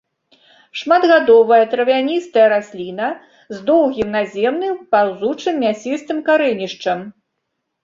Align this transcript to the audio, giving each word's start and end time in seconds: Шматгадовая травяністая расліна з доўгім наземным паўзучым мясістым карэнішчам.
Шматгадовая 0.79 1.59
травяністая 1.73 2.47
расліна 2.55 3.11
з 3.35 3.57
доўгім 3.69 4.09
наземным 4.17 4.75
паўзучым 4.97 5.63
мясістым 5.67 6.17
карэнішчам. 6.33 6.99